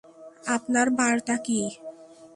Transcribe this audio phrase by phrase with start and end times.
[0.47, 1.59] আপনার বার্তা কি?